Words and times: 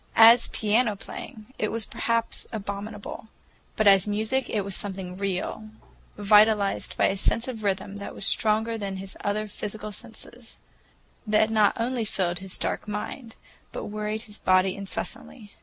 As 0.15 0.47
piano 0.47 0.95
playing, 0.95 1.45
it 1.59 1.71
was 1.71 1.85
perhaps 1.85 2.47
abominable, 2.51 3.27
but 3.75 3.85
as 3.85 4.07
music 4.07 4.49
it 4.49 4.61
was 4.61 4.75
something 4.75 5.15
real, 5.15 5.69
vitalized 6.17 6.97
by 6.97 7.05
a 7.05 7.15
sense 7.15 7.47
of 7.47 7.63
rhythm 7.63 7.97
that 7.97 8.15
was 8.15 8.25
stronger 8.25 8.79
than 8.79 8.97
his 8.97 9.15
other 9.23 9.45
physical 9.47 9.91
senses,—that 9.91 11.51
not 11.51 11.73
only 11.79 12.03
filled 12.03 12.39
his 12.39 12.57
dark 12.57 12.87
mind, 12.87 13.35
but 13.71 13.83
worried 13.93 14.23
his 14.23 14.39
body 14.39 14.75
incessantly. 14.75 15.53